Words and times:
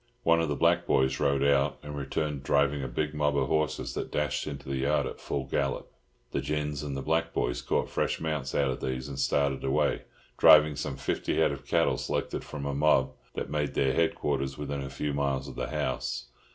One 0.23 0.41
of 0.41 0.47
the 0.49 0.55
black 0.55 0.87
boys 0.87 1.19
rode 1.19 1.43
out, 1.43 1.77
and 1.83 1.95
returned 1.95 2.41
driving 2.41 2.81
a 2.81 2.87
big 2.87 3.13
mob 3.13 3.37
of 3.37 3.49
horses 3.49 3.93
that 3.93 4.11
dashed 4.11 4.47
into 4.47 4.67
the 4.67 4.77
yard 4.77 5.05
at 5.05 5.21
full 5.21 5.43
gallop. 5.43 5.93
The 6.31 6.41
gins 6.41 6.81
and 6.81 6.97
the 6.97 7.03
black 7.03 7.33
boys 7.33 7.61
caught 7.61 7.87
fresh 7.87 8.19
mounts 8.19 8.55
out 8.55 8.71
of 8.71 8.81
these 8.81 9.07
and 9.07 9.19
started 9.19 9.63
away, 9.63 10.05
driving 10.39 10.75
some 10.75 10.97
fifty 10.97 11.35
head 11.37 11.51
of 11.51 11.67
cattle 11.67 11.97
selected 11.99 12.43
from 12.43 12.65
a 12.65 12.73
mob 12.73 13.11
that 13.35 13.51
made 13.51 13.75
their 13.75 13.93
headquarters 13.93 14.57
within 14.57 14.81
a 14.81 14.89
few 14.89 15.13
miles 15.13 15.47
of 15.47 15.53
the 15.53 15.67
house. 15.69 16.25